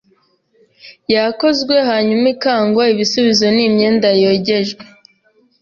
yakozwe 1.13 1.75
hanyuma 1.89 2.25
ikagwa 2.33 2.83
ibisubizo 2.93 3.45
ni 3.55 3.61
imyenda 3.67 4.07
yogejwe 4.23 4.83